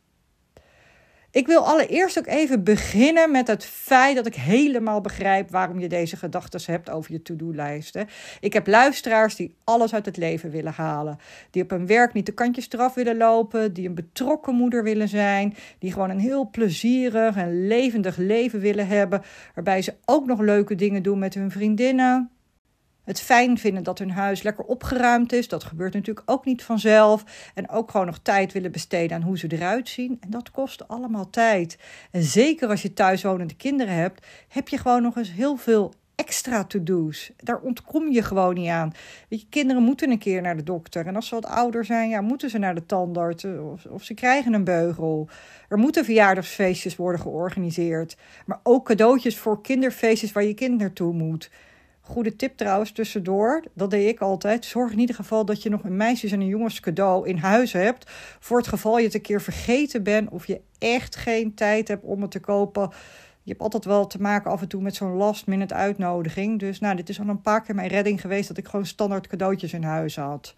Ik 1.35 1.47
wil 1.47 1.67
allereerst 1.67 2.19
ook 2.19 2.27
even 2.27 2.65
beginnen 2.65 3.31
met 3.31 3.47
het 3.47 3.65
feit 3.65 4.17
dat 4.17 4.27
ik 4.27 4.35
helemaal 4.35 5.01
begrijp 5.01 5.51
waarom 5.51 5.79
je 5.79 5.89
deze 5.89 6.17
gedachten 6.17 6.61
hebt 6.73 6.91
over 6.91 7.13
je 7.13 7.23
to-do-lijsten. 7.23 8.09
Ik 8.41 8.53
heb 8.53 8.67
luisteraars 8.67 9.37
die 9.37 9.55
alles 9.65 9.95
uit 9.95 10.07
het 10.07 10.17
leven 10.17 10.51
willen 10.51 10.73
halen. 10.73 11.19
Die 11.51 11.63
op 11.63 11.71
hun 11.71 11.87
werk 11.87 12.13
niet 12.13 12.27
de 12.27 12.33
kantjes 12.33 12.69
eraf 12.71 12.95
willen 12.95 13.17
lopen. 13.17 13.73
Die 13.73 13.89
een 13.89 13.95
betrokken 13.95 14.55
moeder 14.55 14.83
willen 14.83 15.09
zijn. 15.09 15.55
Die 15.79 15.93
gewoon 15.93 16.11
een 16.11 16.19
heel 16.19 16.51
plezierig 16.51 17.37
en 17.37 17.67
levendig 17.67 18.17
leven 18.17 18.61
willen 18.61 18.87
hebben. 18.87 19.23
Waarbij 19.55 19.83
ze 19.83 19.95
ook 20.05 20.27
nog 20.27 20.41
leuke 20.41 20.75
dingen 20.75 21.03
doen 21.03 21.19
met 21.19 21.35
hun 21.35 21.51
vriendinnen 21.51 22.34
het 23.05 23.21
fijn 23.21 23.59
vinden 23.59 23.83
dat 23.83 23.99
hun 23.99 24.11
huis 24.11 24.43
lekker 24.43 24.65
opgeruimd 24.65 25.33
is. 25.33 25.49
Dat 25.49 25.65
gebeurt 25.65 25.95
natuurlijk 25.95 26.31
ook 26.31 26.45
niet 26.45 26.65
vanzelf. 26.65 27.25
En 27.55 27.71
ook 27.71 27.91
gewoon 27.91 28.07
nog 28.07 28.19
tijd 28.23 28.53
willen 28.53 28.73
besteden 28.73 29.17
aan 29.17 29.23
hoe 29.23 29.39
ze 29.39 29.47
eruit 29.49 29.89
zien. 29.89 30.17
En 30.21 30.31
dat 30.31 30.51
kost 30.51 30.89
allemaal 30.89 31.31
tijd. 31.31 31.79
En 32.11 32.23
zeker 32.23 32.69
als 32.69 32.83
je 32.83 32.93
thuiswonende 32.93 33.55
kinderen 33.55 33.95
hebt, 33.95 34.27
heb 34.49 34.69
je 34.69 34.79
gewoon 34.79 35.03
nog 35.03 35.17
eens 35.17 35.33
heel 35.33 35.57
veel 35.57 35.95
extra 36.15 36.65
to-do's. 36.65 37.33
Daar 37.37 37.61
ontkom 37.61 38.11
je 38.11 38.23
gewoon 38.23 38.55
niet 38.55 38.69
aan. 38.69 38.93
Weet 39.29 39.41
je, 39.41 39.47
kinderen 39.49 39.83
moeten 39.83 40.11
een 40.11 40.19
keer 40.19 40.43
naar 40.43 40.57
de 40.57 40.63
dokter. 40.63 41.07
En 41.07 41.17
als 41.17 41.29
ze 41.29 41.35
wat 41.35 41.47
ouder 41.47 41.85
zijn, 41.85 42.09
ja, 42.09 42.21
moeten 42.21 42.51
ze 42.51 42.59
naar 42.59 42.75
de 42.75 42.87
tandarts. 42.87 43.45
Of, 43.45 43.85
of 43.85 44.03
ze 44.03 44.15
krijgen 44.15 44.53
een 44.53 44.65
beugel. 44.65 45.29
Er 45.69 45.79
moeten 45.79 46.05
verjaardagsfeestjes 46.05 46.97
worden 46.97 47.21
georganiseerd. 47.21 48.17
Maar 48.47 48.61
ook 48.63 48.87
cadeautjes 48.87 49.39
voor 49.39 49.63
kinderfeestjes 49.63 50.33
waar 50.33 50.45
je 50.45 50.55
kind 50.55 50.79
naartoe 50.79 51.13
moet. 51.13 51.51
Goede 52.07 52.37
tip 52.37 52.57
trouwens 52.57 52.93
tussendoor, 52.93 53.63
dat 53.75 53.91
deed 53.91 54.09
ik 54.09 54.21
altijd. 54.21 54.65
Zorg 54.65 54.93
in 54.93 54.99
ieder 54.99 55.15
geval 55.15 55.45
dat 55.45 55.63
je 55.63 55.71
nog 55.71 55.85
een 55.85 55.97
meisjes- 55.97 56.33
en 56.33 56.41
een 56.41 56.47
jongens 56.47 56.81
cadeau 56.81 57.29
in 57.29 57.37
huis 57.37 57.73
hebt. 57.73 58.11
Voor 58.41 58.57
het 58.57 58.67
geval 58.67 58.99
je 58.99 59.05
het 59.05 59.15
een 59.15 59.21
keer 59.21 59.41
vergeten 59.41 60.03
bent 60.03 60.31
of 60.31 60.47
je 60.47 60.61
echt 60.79 61.17
geen 61.17 61.55
tijd 61.55 61.89
hebt 61.89 62.05
om 62.05 62.23
het 62.23 62.31
te 62.31 62.41
kopen. 62.41 62.91
Je 63.43 63.51
hebt 63.51 63.63
altijd 63.63 63.85
wel 63.85 64.07
te 64.07 64.21
maken 64.21 64.51
af 64.51 64.61
en 64.61 64.69
toe 64.69 64.83
met 64.83 64.95
zo'n 64.95 65.17
last 65.17 65.47
minute 65.47 65.75
uitnodiging. 65.75 66.59
Dus 66.59 66.81
nou, 66.81 66.97
dit 66.97 67.09
is 67.09 67.21
al 67.21 67.29
een 67.29 67.41
paar 67.41 67.63
keer 67.63 67.75
mijn 67.75 67.89
redding 67.89 68.21
geweest 68.21 68.49
dat 68.49 68.57
ik 68.57 68.67
gewoon 68.69 68.87
standaard 68.87 69.27
cadeautjes 69.27 69.73
in 69.73 69.83
huis 69.83 70.17
had. 70.17 70.55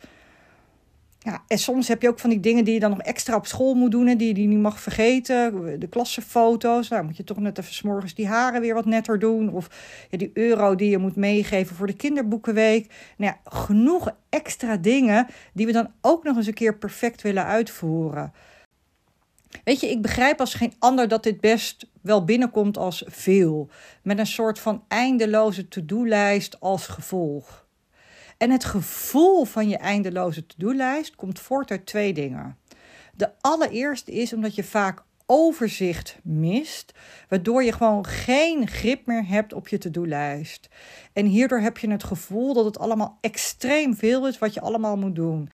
Ja, 1.27 1.43
en 1.47 1.59
soms 1.59 1.89
heb 1.89 2.03
je 2.03 2.09
ook 2.09 2.19
van 2.19 2.31
die 2.31 2.41
dingen 2.41 2.65
die 2.65 2.75
je 2.75 2.81
dan 2.81 2.91
nog 2.91 3.01
extra 3.01 3.37
op 3.37 3.47
school 3.47 3.75
moet 3.75 3.91
doen 3.91 4.07
en 4.07 4.17
die 4.17 4.41
je 4.41 4.47
niet 4.47 4.59
mag 4.59 4.81
vergeten. 4.81 5.81
De 5.81 5.89
klassenfoto's, 5.89 6.89
nou 6.89 7.05
moet 7.05 7.17
je 7.17 7.25
toch 7.25 7.39
net 7.39 7.59
even 7.59 7.75
s 7.75 7.83
morgens 7.83 8.15
die 8.15 8.27
haren 8.27 8.61
weer 8.61 8.75
wat 8.75 8.85
netter 8.85 9.19
doen. 9.19 9.53
Of 9.53 9.69
ja, 10.11 10.19
die 10.19 10.31
euro 10.35 10.75
die 10.75 10.91
je 10.91 10.99
moet 10.99 11.17
meegeven 11.17 11.77
voor 11.77 11.87
de 11.87 11.97
kinderboekenweek. 11.97 12.93
Nou 13.17 13.33
ja, 13.33 13.51
genoeg 13.51 14.11
extra 14.29 14.77
dingen 14.77 15.27
die 15.53 15.67
we 15.67 15.73
dan 15.73 15.93
ook 16.01 16.25
nog 16.25 16.37
eens 16.37 16.47
een 16.47 16.55
keer 16.55 16.79
perfect 16.79 17.23
willen 17.23 17.45
uitvoeren. 17.45 18.33
Weet 19.65 19.81
je, 19.81 19.91
ik 19.91 20.03
begrijp 20.03 20.41
als 20.41 20.55
geen 20.55 20.75
ander 20.79 21.09
dat 21.09 21.23
dit 21.23 21.41
best 21.41 21.87
wel 22.01 22.25
binnenkomt 22.25 22.79
als 22.79 23.05
veel. 23.07 23.69
Met 24.03 24.19
een 24.19 24.27
soort 24.27 24.59
van 24.59 24.85
eindeloze 24.89 25.69
to-do-lijst 25.69 26.61
als 26.61 26.87
gevolg. 26.87 27.66
En 28.37 28.51
het 28.51 28.65
gevoel 28.65 29.45
van 29.45 29.69
je 29.69 29.77
eindeloze 29.77 30.47
to-do-lijst 30.47 31.17
komt 31.17 31.41
voort 31.41 31.71
uit 31.71 31.87
twee 31.87 32.13
dingen. 32.13 32.59
De 33.15 33.31
allereerste 33.41 34.13
is 34.13 34.33
omdat 34.33 34.55
je 34.55 34.65
vaak 34.65 35.03
overzicht 35.27 36.19
mist, 36.23 36.93
waardoor 37.29 37.63
je 37.63 37.73
gewoon 37.73 38.07
geen 38.07 38.69
grip 38.69 39.07
meer 39.07 39.27
hebt 39.27 39.53
op 39.53 39.69
je 39.69 39.79
to-do-lijst. 39.79 40.69
En 41.13 41.27
hierdoor 41.27 41.61
heb 41.61 41.79
je 41.79 41.91
het 41.91 42.05
gevoel 42.05 42.55
dat 42.55 42.65
het 42.65 42.79
allemaal 42.79 43.19
extreem 43.21 43.97
veel 43.97 44.29
is 44.29 44.39
wat 44.39 44.55
je 44.55 44.61
allemaal 44.61 44.97
moet 44.97 45.15
doen. 45.15 45.51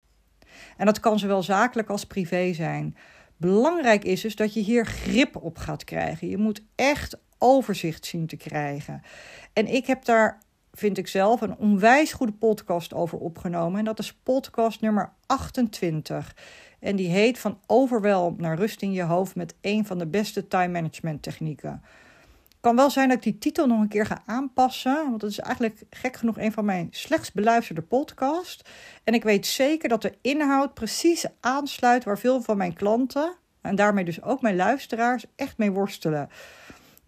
En 0.77 0.85
dat 0.85 0.99
kan 0.99 1.19
zowel 1.19 1.43
zakelijk 1.43 1.89
als 1.89 2.05
privé 2.05 2.53
zijn. 2.53 2.95
Belangrijk 3.37 4.03
is 4.03 4.21
dus 4.21 4.35
dat 4.35 4.53
je 4.53 4.59
hier 4.59 4.85
grip 4.85 5.35
op 5.35 5.57
gaat 5.57 5.83
krijgen. 5.83 6.27
Je 6.27 6.37
moet 6.37 6.63
echt 6.75 7.17
overzicht 7.37 8.05
zien 8.05 8.27
te 8.27 8.37
krijgen. 8.37 9.01
En 9.53 9.67
ik 9.67 9.85
heb 9.85 10.05
daar 10.05 10.39
vind 10.73 10.97
ik 10.97 11.07
zelf, 11.07 11.41
een 11.41 11.57
onwijs 11.57 12.13
goede 12.13 12.33
podcast 12.33 12.93
over 12.93 13.17
opgenomen. 13.17 13.79
En 13.79 13.85
dat 13.85 13.99
is 13.99 14.13
podcast 14.13 14.81
nummer 14.81 15.13
28. 15.25 16.35
En 16.79 16.95
die 16.95 17.09
heet 17.09 17.39
Van 17.39 17.59
overweldigd 17.67 18.41
naar 18.41 18.57
rust 18.57 18.81
in 18.81 18.91
je 18.91 19.03
hoofd 19.03 19.35
met 19.35 19.55
een 19.61 19.85
van 19.85 19.97
de 19.97 20.07
beste 20.07 20.47
time 20.47 20.67
management 20.67 21.21
technieken. 21.21 21.81
Kan 22.59 22.75
wel 22.75 22.89
zijn 22.89 23.07
dat 23.07 23.17
ik 23.17 23.23
die 23.23 23.37
titel 23.37 23.67
nog 23.67 23.81
een 23.81 23.87
keer 23.87 24.05
ga 24.05 24.21
aanpassen. 24.25 24.95
Want 25.09 25.21
het 25.21 25.31
is 25.31 25.39
eigenlijk 25.39 25.83
gek 25.89 26.15
genoeg 26.15 26.37
een 26.37 26.51
van 26.51 26.65
mijn 26.65 26.87
slechts 26.91 27.31
beluisterde 27.31 27.81
podcasts. 27.81 28.63
En 29.03 29.13
ik 29.13 29.23
weet 29.23 29.45
zeker 29.45 29.89
dat 29.89 30.01
de 30.01 30.17
inhoud 30.21 30.73
precies 30.73 31.25
aansluit 31.39 32.03
waar 32.03 32.19
veel 32.19 32.41
van 32.41 32.57
mijn 32.57 32.73
klanten. 32.73 33.35
En 33.61 33.75
daarmee 33.75 34.03
dus 34.03 34.21
ook 34.21 34.41
mijn 34.41 34.55
luisteraars 34.55 35.25
echt 35.35 35.57
mee 35.57 35.71
worstelen. 35.71 36.29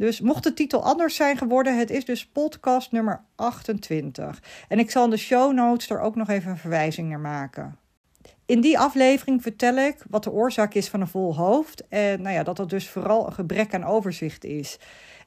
Dus 0.03 0.21
mocht 0.21 0.43
de 0.43 0.53
titel 0.53 0.83
anders 0.83 1.15
zijn 1.15 1.37
geworden, 1.37 1.77
het 1.77 1.89
is 1.89 2.05
dus 2.05 2.25
podcast 2.25 2.91
nummer 2.91 3.21
28. 3.35 4.41
En 4.67 4.79
ik 4.79 4.91
zal 4.91 5.03
in 5.03 5.09
de 5.09 5.17
show 5.17 5.53
notes 5.53 5.89
er 5.89 5.99
ook 5.99 6.15
nog 6.15 6.29
even 6.29 6.51
een 6.51 6.57
verwijzing 6.57 7.09
naar 7.09 7.19
maken. 7.19 7.77
In 8.45 8.61
die 8.61 8.79
aflevering 8.79 9.41
vertel 9.41 9.75
ik 9.75 9.95
wat 10.09 10.23
de 10.23 10.31
oorzaak 10.31 10.73
is 10.73 10.89
van 10.89 11.01
een 11.01 11.07
vol 11.07 11.35
hoofd. 11.35 11.87
En 11.87 12.21
nou 12.21 12.35
ja, 12.35 12.43
dat 12.43 12.55
dat 12.55 12.69
dus 12.69 12.89
vooral 12.89 13.25
een 13.25 13.33
gebrek 13.33 13.73
aan 13.73 13.83
overzicht 13.83 14.43
is. 14.43 14.77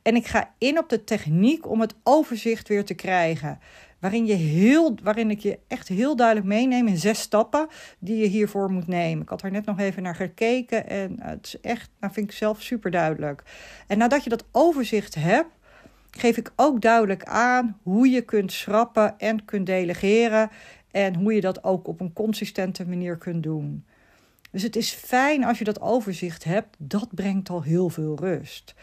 En 0.02 0.16
ik 0.16 0.26
ga 0.26 0.50
in 0.58 0.78
op 0.78 0.88
de 0.88 1.04
techniek 1.04 1.68
om 1.68 1.80
het 1.80 1.94
overzicht 2.02 2.68
weer 2.68 2.84
te 2.84 2.94
krijgen. 2.94 3.58
Waarin, 3.98 4.26
je 4.26 4.34
heel, 4.34 4.94
waarin 5.02 5.30
ik 5.30 5.38
je 5.38 5.58
echt 5.66 5.88
heel 5.88 6.16
duidelijk 6.16 6.46
meeneem 6.46 6.86
in 6.86 6.96
zes 6.96 7.20
stappen 7.20 7.68
die 7.98 8.16
je 8.16 8.26
hiervoor 8.26 8.70
moet 8.70 8.86
nemen. 8.86 9.22
Ik 9.22 9.28
had 9.28 9.42
er 9.42 9.50
net 9.50 9.64
nog 9.64 9.78
even 9.78 10.02
naar 10.02 10.14
gekeken 10.14 10.88
en 10.88 11.16
het 11.20 11.46
is 11.46 11.60
echt, 11.60 11.90
nou 12.00 12.12
vind 12.12 12.30
ik 12.30 12.36
zelf 12.36 12.62
super 12.62 12.90
duidelijk. 12.90 13.42
En 13.86 13.98
nadat 13.98 14.24
je 14.24 14.30
dat 14.30 14.44
overzicht 14.52 15.14
hebt, 15.14 15.50
geef 16.10 16.36
ik 16.36 16.52
ook 16.56 16.80
duidelijk 16.80 17.24
aan 17.24 17.78
hoe 17.82 18.08
je 18.08 18.20
kunt 18.20 18.52
schrappen 18.52 19.18
en 19.18 19.44
kunt 19.44 19.66
delegeren. 19.66 20.50
En 20.90 21.14
hoe 21.14 21.34
je 21.34 21.40
dat 21.40 21.64
ook 21.64 21.88
op 21.88 22.00
een 22.00 22.12
consistente 22.12 22.86
manier 22.86 23.16
kunt 23.16 23.42
doen. 23.42 23.84
Dus 24.50 24.62
het 24.62 24.76
is 24.76 24.92
fijn 24.92 25.44
als 25.44 25.58
je 25.58 25.64
dat 25.64 25.80
overzicht 25.80 26.44
hebt. 26.44 26.76
Dat 26.78 27.08
brengt 27.14 27.48
al 27.48 27.62
heel 27.62 27.88
veel 27.88 28.16
rust. 28.18 28.74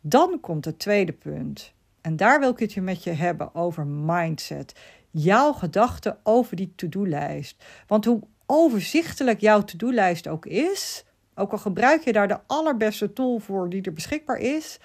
Dan 0.00 0.40
komt 0.40 0.64
het 0.64 0.78
tweede 0.78 1.12
punt. 1.12 1.72
En 2.08 2.16
daar 2.16 2.40
wil 2.40 2.50
ik 2.50 2.58
het 2.58 2.76
met 2.76 3.04
je 3.04 3.10
hebben 3.10 3.54
over 3.54 3.86
mindset. 3.86 4.74
Jouw 5.10 5.52
gedachten 5.52 6.18
over 6.22 6.56
die 6.56 6.72
to-do-lijst. 6.76 7.64
Want 7.86 8.04
hoe 8.04 8.20
overzichtelijk 8.46 9.40
jouw 9.40 9.64
to-do-lijst 9.64 10.28
ook 10.28 10.46
is, 10.46 11.04
ook 11.34 11.52
al 11.52 11.58
gebruik 11.58 12.04
je 12.04 12.12
daar 12.12 12.28
de 12.28 12.38
allerbeste 12.46 13.12
tool 13.12 13.38
voor 13.38 13.68
die 13.68 13.82
er 13.82 13.92
beschikbaar 13.92 14.38
is, 14.38 14.78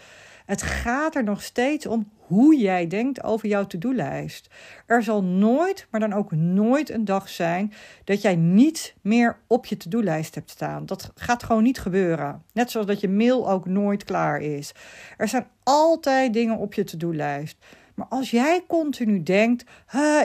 het 0.46 0.62
gaat 0.62 1.16
er 1.16 1.24
nog 1.24 1.42
steeds 1.42 1.86
om 1.86 2.12
hoe 2.18 2.58
jij 2.58 2.88
denkt 2.88 3.24
over 3.24 3.48
jouw 3.48 3.66
to-do-lijst. 3.66 4.50
Er 4.86 5.04
zal 5.04 5.24
nooit, 5.24 5.88
maar 5.90 6.00
dan 6.00 6.14
ook 6.14 6.32
nooit 6.32 6.90
een 6.90 7.06
dag 7.06 7.30
zijn 7.30 7.74
dat 8.04 8.22
jij 8.22 8.36
niet 8.36 8.96
meer 9.02 9.38
op 9.48 9.66
je 9.66 9.78
to-do-lijst 9.78 10.36
hebt 10.36 10.50
staan. 10.50 10.86
Dat 10.86 11.12
gaat 11.16 11.44
gewoon 11.44 11.64
niet 11.64 11.80
gebeuren. 11.80 12.44
Net 12.54 12.72
zoals 12.72 12.88
dat 12.88 13.00
je 13.00 13.10
mail 13.10 13.50
ook 13.50 13.66
nooit 13.66 14.04
klaar 14.04 14.42
is. 14.42 14.72
Er 15.18 15.28
zijn 15.28 15.48
altijd 15.64 16.34
dingen 16.34 16.58
op 16.58 16.74
je 16.74 16.84
to-do-lijst. 16.84 17.58
Maar 17.96 18.08
als 18.10 18.32
jij 18.32 18.64
continu 18.68 19.24
denkt: 19.24 19.64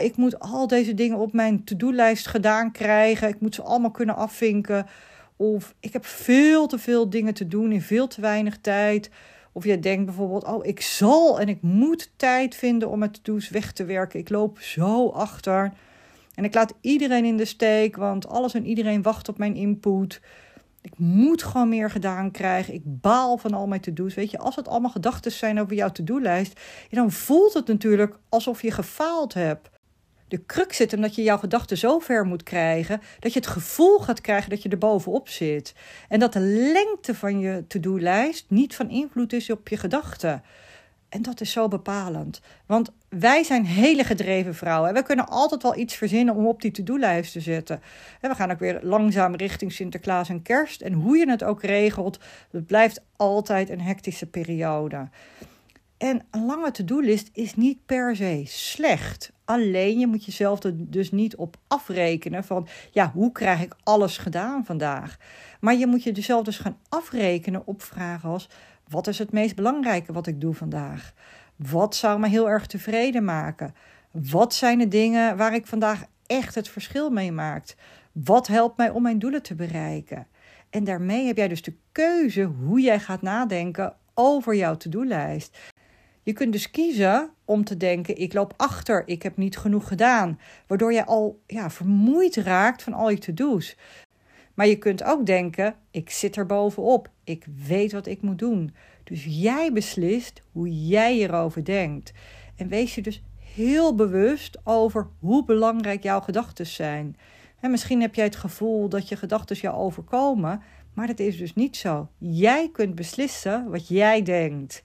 ik 0.00 0.16
moet 0.16 0.38
al 0.38 0.66
deze 0.66 0.94
dingen 0.94 1.18
op 1.18 1.32
mijn 1.32 1.64
to-do-lijst 1.64 2.26
gedaan 2.26 2.72
krijgen, 2.72 3.28
ik 3.28 3.40
moet 3.40 3.54
ze 3.54 3.62
allemaal 3.62 3.90
kunnen 3.90 4.16
afvinken, 4.16 4.86
of 5.36 5.74
ik 5.80 5.92
heb 5.92 6.06
veel 6.06 6.66
te 6.66 6.78
veel 6.78 7.10
dingen 7.10 7.34
te 7.34 7.46
doen 7.46 7.72
in 7.72 7.82
veel 7.82 8.06
te 8.06 8.20
weinig 8.20 8.58
tijd. 8.58 9.10
Of 9.58 9.64
je 9.64 9.78
denkt 9.78 10.04
bijvoorbeeld, 10.04 10.44
oh, 10.44 10.66
ik 10.66 10.80
zal 10.80 11.40
en 11.40 11.48
ik 11.48 11.62
moet 11.62 12.10
tijd 12.16 12.54
vinden 12.54 12.88
om 12.88 13.02
het 13.02 13.24
to 13.24 13.38
weg 13.50 13.72
te 13.72 13.84
werken. 13.84 14.20
Ik 14.20 14.28
loop 14.28 14.58
zo 14.60 15.08
achter. 15.08 15.72
En 16.34 16.44
ik 16.44 16.54
laat 16.54 16.74
iedereen 16.80 17.24
in 17.24 17.36
de 17.36 17.44
steek, 17.44 17.96
want 17.96 18.28
alles 18.28 18.54
en 18.54 18.66
iedereen 18.66 19.02
wacht 19.02 19.28
op 19.28 19.38
mijn 19.38 19.54
input. 19.54 20.20
Ik 20.82 20.98
moet 20.98 21.42
gewoon 21.42 21.68
meer 21.68 21.90
gedaan 21.90 22.30
krijgen. 22.30 22.74
Ik 22.74 22.82
baal 22.84 23.38
van 23.38 23.54
al 23.54 23.66
mijn 23.66 23.80
to-do's. 23.80 24.14
Weet 24.14 24.30
je, 24.30 24.38
als 24.38 24.56
het 24.56 24.68
allemaal 24.68 24.90
gedachten 24.90 25.32
zijn 25.32 25.60
over 25.60 25.74
jouw 25.74 25.92
to-do-lijst, 25.92 26.60
dan 26.90 27.10
voelt 27.10 27.54
het 27.54 27.66
natuurlijk 27.66 28.18
alsof 28.28 28.62
je 28.62 28.70
gefaald 28.70 29.34
hebt 29.34 29.68
de 30.28 30.46
crux 30.46 30.76
zit 30.76 30.92
omdat 30.92 31.14
je 31.14 31.22
jouw 31.22 31.38
gedachten 31.38 31.78
zo 31.78 31.98
ver 31.98 32.24
moet 32.24 32.42
krijgen 32.42 33.00
dat 33.18 33.32
je 33.32 33.38
het 33.38 33.48
gevoel 33.48 33.98
gaat 33.98 34.20
krijgen 34.20 34.50
dat 34.50 34.62
je 34.62 34.68
er 34.68 34.78
bovenop 34.78 35.28
zit. 35.28 35.74
En 36.08 36.20
dat 36.20 36.32
de 36.32 36.40
lengte 36.72 37.14
van 37.14 37.38
je 37.38 37.64
to-do-lijst 37.68 38.44
niet 38.48 38.76
van 38.76 38.90
invloed 38.90 39.32
is 39.32 39.50
op 39.50 39.68
je 39.68 39.76
gedachten. 39.76 40.42
En 41.08 41.22
dat 41.22 41.40
is 41.40 41.52
zo 41.52 41.68
bepalend. 41.68 42.40
Want 42.66 42.90
wij 43.08 43.42
zijn 43.42 43.64
hele 43.64 44.04
gedreven 44.04 44.54
vrouwen. 44.54 44.88
En 44.88 44.94
we 44.94 45.02
kunnen 45.02 45.28
altijd 45.28 45.62
wel 45.62 45.76
iets 45.76 45.94
verzinnen 45.94 46.34
om 46.34 46.46
op 46.46 46.62
die 46.62 46.70
to-do-lijst 46.70 47.32
te 47.32 47.40
zetten. 47.40 47.80
En 48.20 48.30
we 48.30 48.36
gaan 48.36 48.50
ook 48.50 48.58
weer 48.58 48.78
langzaam 48.82 49.34
richting 49.34 49.72
Sinterklaas 49.72 50.28
en 50.28 50.42
Kerst. 50.42 50.80
En 50.80 50.92
hoe 50.92 51.16
je 51.16 51.30
het 51.30 51.44
ook 51.44 51.62
regelt, 51.62 52.18
het 52.50 52.66
blijft 52.66 53.02
altijd 53.16 53.70
een 53.70 53.80
hectische 53.80 54.26
periode. 54.26 55.08
En 55.98 56.22
een 56.30 56.46
lange 56.46 56.70
to-do-list 56.70 57.30
is 57.32 57.56
niet 57.56 57.86
per 57.86 58.16
se 58.16 58.42
slecht. 58.46 59.32
Alleen 59.44 59.98
je 59.98 60.06
moet 60.06 60.24
jezelf 60.24 60.62
er 60.62 60.72
dus 60.76 61.10
niet 61.10 61.36
op 61.36 61.56
afrekenen 61.66 62.44
van, 62.44 62.68
ja, 62.90 63.10
hoe 63.14 63.32
krijg 63.32 63.62
ik 63.62 63.76
alles 63.82 64.18
gedaan 64.18 64.64
vandaag? 64.64 65.16
Maar 65.60 65.74
je 65.74 65.86
moet 65.86 66.02
jezelf 66.02 66.44
dus 66.44 66.58
gaan 66.58 66.78
afrekenen 66.88 67.66
op 67.66 67.82
vragen 67.82 68.28
als, 68.28 68.48
wat 68.88 69.06
is 69.06 69.18
het 69.18 69.32
meest 69.32 69.54
belangrijke 69.54 70.12
wat 70.12 70.26
ik 70.26 70.40
doe 70.40 70.54
vandaag? 70.54 71.12
Wat 71.56 71.96
zou 71.96 72.20
me 72.20 72.28
heel 72.28 72.48
erg 72.48 72.66
tevreden 72.66 73.24
maken? 73.24 73.74
Wat 74.10 74.54
zijn 74.54 74.78
de 74.78 74.88
dingen 74.88 75.36
waar 75.36 75.54
ik 75.54 75.66
vandaag 75.66 76.04
echt 76.26 76.54
het 76.54 76.68
verschil 76.68 77.10
mee 77.10 77.32
maak? 77.32 77.74
Wat 78.12 78.46
helpt 78.46 78.76
mij 78.76 78.90
om 78.90 79.02
mijn 79.02 79.18
doelen 79.18 79.42
te 79.42 79.54
bereiken? 79.54 80.26
En 80.70 80.84
daarmee 80.84 81.26
heb 81.26 81.36
jij 81.36 81.48
dus 81.48 81.62
de 81.62 81.76
keuze 81.92 82.42
hoe 82.42 82.80
jij 82.80 83.00
gaat 83.00 83.22
nadenken 83.22 83.96
over 84.14 84.54
jouw 84.54 84.76
to-do-lijst. 84.76 85.58
Je 86.28 86.34
kunt 86.34 86.52
dus 86.52 86.70
kiezen 86.70 87.30
om 87.44 87.64
te 87.64 87.76
denken: 87.76 88.16
ik 88.16 88.32
loop 88.32 88.54
achter, 88.56 89.02
ik 89.06 89.22
heb 89.22 89.36
niet 89.36 89.56
genoeg 89.56 89.88
gedaan, 89.88 90.40
waardoor 90.66 90.92
je 90.92 91.06
al 91.06 91.40
ja, 91.46 91.70
vermoeid 91.70 92.36
raakt 92.36 92.82
van 92.82 92.92
al 92.92 93.10
je 93.10 93.18
to-do's. 93.18 93.76
Maar 94.54 94.66
je 94.66 94.76
kunt 94.76 95.04
ook 95.04 95.26
denken: 95.26 95.74
ik 95.90 96.10
zit 96.10 96.36
er 96.36 96.46
bovenop, 96.46 97.10
ik 97.24 97.46
weet 97.66 97.92
wat 97.92 98.06
ik 98.06 98.22
moet 98.22 98.38
doen. 98.38 98.74
Dus 99.04 99.24
jij 99.28 99.72
beslist 99.72 100.42
hoe 100.52 100.86
jij 100.86 101.14
hierover 101.14 101.64
denkt. 101.64 102.12
En 102.56 102.68
wees 102.68 102.94
je 102.94 103.02
dus 103.02 103.22
heel 103.54 103.94
bewust 103.94 104.58
over 104.64 105.06
hoe 105.18 105.44
belangrijk 105.44 106.02
jouw 106.02 106.20
gedachten 106.20 106.66
zijn. 106.66 107.16
En 107.60 107.70
misschien 107.70 108.00
heb 108.00 108.14
jij 108.14 108.24
het 108.24 108.36
gevoel 108.36 108.88
dat 108.88 109.08
je 109.08 109.16
gedachten 109.16 109.56
jou 109.56 109.76
overkomen, 109.76 110.62
maar 110.94 111.06
dat 111.06 111.18
is 111.18 111.36
dus 111.36 111.54
niet 111.54 111.76
zo. 111.76 112.08
Jij 112.18 112.70
kunt 112.72 112.94
beslissen 112.94 113.70
wat 113.70 113.88
jij 113.88 114.22
denkt. 114.22 114.84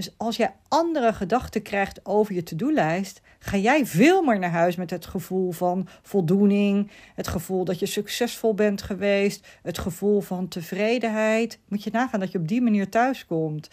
Dus 0.00 0.14
als 0.16 0.36
jij 0.36 0.54
andere 0.68 1.12
gedachten 1.12 1.62
krijgt 1.62 2.06
over 2.06 2.34
je 2.34 2.42
to-do-lijst, 2.42 3.20
ga 3.38 3.56
jij 3.56 3.86
veel 3.86 4.22
meer 4.22 4.38
naar 4.38 4.50
huis 4.50 4.76
met 4.76 4.90
het 4.90 5.06
gevoel 5.06 5.52
van 5.52 5.88
voldoening, 6.02 6.90
het 7.14 7.28
gevoel 7.28 7.64
dat 7.64 7.78
je 7.78 7.86
succesvol 7.86 8.54
bent 8.54 8.82
geweest, 8.82 9.46
het 9.62 9.78
gevoel 9.78 10.20
van 10.20 10.48
tevredenheid. 10.48 11.58
Moet 11.68 11.82
je 11.82 11.90
nagaan 11.92 12.20
dat 12.20 12.32
je 12.32 12.38
op 12.38 12.48
die 12.48 12.62
manier 12.62 12.88
thuiskomt. 12.88 13.70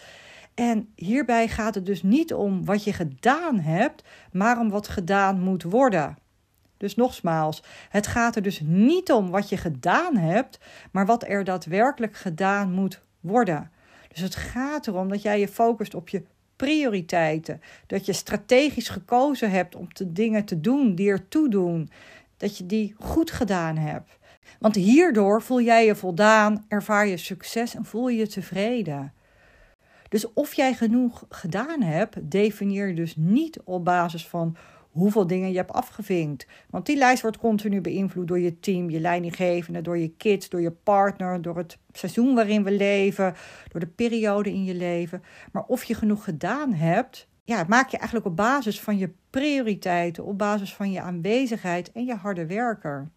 En 0.54 0.92
hierbij 0.94 1.48
gaat 1.48 1.74
het 1.74 1.86
dus 1.86 2.02
niet 2.02 2.34
om 2.34 2.64
wat 2.64 2.84
je 2.84 2.92
gedaan 2.92 3.58
hebt, 3.58 4.02
maar 4.32 4.58
om 4.58 4.70
wat 4.70 4.88
gedaan 4.88 5.40
moet 5.40 5.62
worden. 5.62 6.18
Dus 6.76 6.96
nogmaals, 6.96 7.62
het 7.88 8.06
gaat 8.06 8.36
er 8.36 8.42
dus 8.42 8.60
niet 8.64 9.12
om 9.12 9.30
wat 9.30 9.48
je 9.48 9.56
gedaan 9.56 10.16
hebt, 10.16 10.58
maar 10.90 11.06
wat 11.06 11.28
er 11.28 11.44
daadwerkelijk 11.44 12.16
gedaan 12.16 12.72
moet 12.72 13.02
worden. 13.20 13.70
Dus 14.08 14.20
het 14.20 14.34
gaat 14.34 14.86
erom 14.86 15.08
dat 15.08 15.22
jij 15.22 15.40
je 15.40 15.48
focust 15.48 15.94
op 15.94 16.08
je 16.08 16.22
prioriteiten. 16.56 17.60
Dat 17.86 18.06
je 18.06 18.12
strategisch 18.12 18.88
gekozen 18.88 19.50
hebt 19.50 19.74
om 19.74 19.88
de 19.92 20.12
dingen 20.12 20.44
te 20.44 20.60
doen 20.60 20.94
die 20.94 21.10
ertoe 21.10 21.48
doen. 21.48 21.90
Dat 22.36 22.58
je 22.58 22.66
die 22.66 22.94
goed 22.98 23.30
gedaan 23.30 23.76
hebt. 23.76 24.18
Want 24.58 24.74
hierdoor 24.74 25.42
voel 25.42 25.60
jij 25.60 25.86
je 25.86 25.94
voldaan, 25.94 26.64
ervaar 26.68 27.06
je 27.06 27.16
succes 27.16 27.74
en 27.74 27.84
voel 27.84 28.08
je 28.08 28.18
je 28.18 28.26
tevreden. 28.26 29.12
Dus 30.08 30.32
of 30.32 30.54
jij 30.54 30.74
genoeg 30.74 31.24
gedaan 31.28 31.82
hebt, 31.82 32.30
definieer 32.30 32.88
je 32.88 32.94
dus 32.94 33.16
niet 33.16 33.60
op 33.64 33.84
basis 33.84 34.26
van 34.26 34.56
hoeveel 34.98 35.26
dingen 35.26 35.50
je 35.50 35.56
hebt 35.56 35.72
afgevinkt. 35.72 36.46
Want 36.70 36.86
die 36.86 36.96
lijst 36.96 37.22
wordt 37.22 37.38
continu 37.38 37.80
beïnvloed 37.80 38.28
door 38.28 38.38
je 38.40 38.60
team, 38.60 38.90
je 38.90 39.00
leidinggevende, 39.00 39.82
door 39.82 39.98
je 39.98 40.08
kids, 40.16 40.48
door 40.48 40.60
je 40.60 40.70
partner, 40.70 41.42
door 41.42 41.56
het 41.56 41.78
seizoen 41.92 42.34
waarin 42.34 42.64
we 42.64 42.70
leven, 42.70 43.34
door 43.68 43.80
de 43.80 43.86
periode 43.86 44.52
in 44.52 44.64
je 44.64 44.74
leven. 44.74 45.22
Maar 45.52 45.64
of 45.66 45.84
je 45.84 45.94
genoeg 45.94 46.24
gedaan 46.24 46.72
hebt, 46.72 47.28
ja, 47.44 47.64
maak 47.68 47.88
je 47.88 47.96
eigenlijk 47.96 48.28
op 48.28 48.36
basis 48.36 48.80
van 48.80 48.98
je 48.98 49.10
prioriteiten, 49.30 50.24
op 50.24 50.38
basis 50.38 50.74
van 50.74 50.90
je 50.90 51.00
aanwezigheid 51.00 51.92
en 51.92 52.04
je 52.04 52.14
harde 52.14 52.46
werker. 52.46 53.10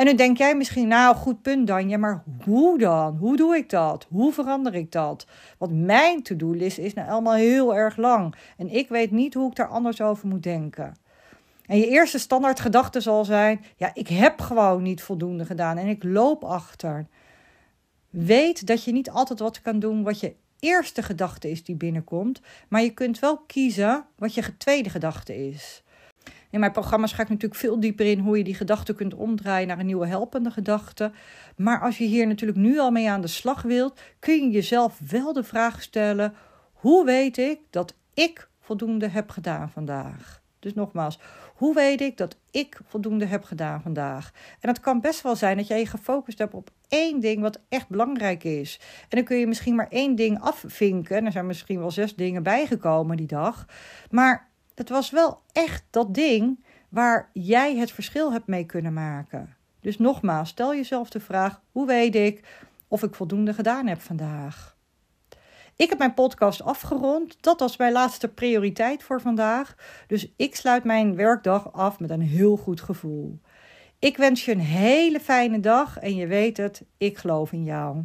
En 0.00 0.06
nu 0.06 0.14
denk 0.14 0.36
jij 0.36 0.56
misschien, 0.56 0.88
nou 0.88 1.16
goed 1.16 1.42
punt 1.42 1.66
Danje, 1.66 1.98
maar 1.98 2.22
hoe 2.44 2.78
dan? 2.78 3.16
Hoe 3.16 3.36
doe 3.36 3.56
ik 3.56 3.70
dat? 3.70 4.06
Hoe 4.08 4.32
verander 4.32 4.74
ik 4.74 4.92
dat? 4.92 5.26
Want 5.58 5.72
mijn 5.72 6.22
to-do-list 6.22 6.78
is 6.78 6.94
nou 6.94 7.08
allemaal 7.08 7.34
heel 7.34 7.74
erg 7.74 7.96
lang. 7.96 8.34
En 8.56 8.68
ik 8.68 8.88
weet 8.88 9.10
niet 9.10 9.34
hoe 9.34 9.48
ik 9.50 9.56
daar 9.56 9.68
anders 9.68 10.00
over 10.00 10.28
moet 10.28 10.42
denken. 10.42 10.96
En 11.66 11.78
je 11.78 11.88
eerste 11.88 12.18
standaard 12.18 12.60
gedachte 12.60 13.00
zal 13.00 13.24
zijn, 13.24 13.64
ja, 13.76 13.90
ik 13.94 14.08
heb 14.08 14.40
gewoon 14.40 14.82
niet 14.82 15.02
voldoende 15.02 15.44
gedaan 15.44 15.76
en 15.76 15.86
ik 15.86 16.04
loop 16.04 16.44
achter. 16.44 17.06
Weet 18.10 18.66
dat 18.66 18.84
je 18.84 18.92
niet 18.92 19.10
altijd 19.10 19.38
wat 19.38 19.62
kan 19.62 19.78
doen 19.78 20.02
wat 20.02 20.20
je 20.20 20.34
eerste 20.58 21.02
gedachte 21.02 21.50
is 21.50 21.64
die 21.64 21.76
binnenkomt, 21.76 22.40
maar 22.68 22.82
je 22.82 22.94
kunt 22.94 23.18
wel 23.18 23.38
kiezen 23.38 24.04
wat 24.16 24.34
je 24.34 24.56
tweede 24.56 24.90
gedachte 24.90 25.48
is. 25.48 25.82
In 26.50 26.60
mijn 26.60 26.72
programma's 26.72 27.12
ga 27.12 27.22
ik 27.22 27.28
natuurlijk 27.28 27.60
veel 27.60 27.80
dieper 27.80 28.06
in 28.06 28.18
hoe 28.18 28.38
je 28.38 28.44
die 28.44 28.54
gedachte 28.54 28.94
kunt 28.94 29.14
omdraaien 29.14 29.68
naar 29.68 29.78
een 29.78 29.86
nieuwe 29.86 30.06
helpende 30.06 30.50
gedachte. 30.50 31.12
Maar 31.56 31.80
als 31.80 31.98
je 31.98 32.04
hier 32.04 32.26
natuurlijk 32.26 32.58
nu 32.58 32.78
al 32.78 32.90
mee 32.90 33.10
aan 33.10 33.20
de 33.20 33.26
slag 33.26 33.62
wilt, 33.62 34.00
kun 34.18 34.34
je 34.34 34.50
jezelf 34.50 35.00
wel 35.10 35.32
de 35.32 35.44
vraag 35.44 35.82
stellen: 35.82 36.34
hoe 36.72 37.04
weet 37.04 37.38
ik 37.38 37.58
dat 37.70 37.94
ik 38.14 38.48
voldoende 38.60 39.08
heb 39.08 39.30
gedaan 39.30 39.70
vandaag? 39.70 40.40
Dus 40.58 40.74
nogmaals, 40.74 41.18
hoe 41.54 41.74
weet 41.74 42.00
ik 42.00 42.16
dat 42.16 42.36
ik 42.50 42.80
voldoende 42.86 43.24
heb 43.24 43.44
gedaan 43.44 43.82
vandaag? 43.82 44.32
En 44.60 44.68
het 44.68 44.80
kan 44.80 45.00
best 45.00 45.22
wel 45.22 45.36
zijn 45.36 45.56
dat 45.56 45.66
jij 45.66 45.78
je 45.78 45.86
gefocust 45.86 46.38
hebt 46.38 46.54
op 46.54 46.70
één 46.88 47.20
ding 47.20 47.40
wat 47.40 47.60
echt 47.68 47.88
belangrijk 47.88 48.44
is. 48.44 48.80
En 49.02 49.16
dan 49.16 49.24
kun 49.24 49.36
je 49.36 49.46
misschien 49.46 49.74
maar 49.74 49.88
één 49.88 50.14
ding 50.14 50.40
afvinken. 50.40 51.16
En 51.16 51.26
er 51.26 51.32
zijn 51.32 51.46
misschien 51.46 51.78
wel 51.78 51.90
zes 51.90 52.14
dingen 52.14 52.42
bijgekomen 52.42 53.16
die 53.16 53.26
dag. 53.26 53.66
Maar 54.10 54.49
het 54.74 54.88
was 54.88 55.10
wel 55.10 55.42
echt 55.52 55.84
dat 55.90 56.14
ding 56.14 56.64
waar 56.88 57.30
jij 57.32 57.76
het 57.76 57.92
verschil 57.92 58.32
hebt 58.32 58.46
mee 58.46 58.64
kunnen 58.64 58.92
maken. 58.92 59.56
Dus 59.80 59.98
nogmaals, 59.98 60.48
stel 60.48 60.74
jezelf 60.74 61.10
de 61.10 61.20
vraag: 61.20 61.60
hoe 61.72 61.86
weet 61.86 62.14
ik 62.14 62.44
of 62.88 63.02
ik 63.02 63.14
voldoende 63.14 63.54
gedaan 63.54 63.86
heb 63.86 64.00
vandaag? 64.00 64.78
Ik 65.76 65.88
heb 65.88 65.98
mijn 65.98 66.14
podcast 66.14 66.62
afgerond. 66.62 67.42
Dat 67.42 67.60
was 67.60 67.76
mijn 67.76 67.92
laatste 67.92 68.28
prioriteit 68.28 69.02
voor 69.02 69.20
vandaag. 69.20 69.74
Dus 70.06 70.32
ik 70.36 70.56
sluit 70.56 70.84
mijn 70.84 71.16
werkdag 71.16 71.72
af 71.72 72.00
met 72.00 72.10
een 72.10 72.20
heel 72.20 72.56
goed 72.56 72.80
gevoel. 72.80 73.40
Ik 73.98 74.16
wens 74.16 74.44
je 74.44 74.52
een 74.52 74.60
hele 74.60 75.20
fijne 75.20 75.60
dag 75.60 75.98
en 75.98 76.14
je 76.14 76.26
weet 76.26 76.56
het, 76.56 76.84
ik 76.96 77.18
geloof 77.18 77.52
in 77.52 77.64
jou. 77.64 78.04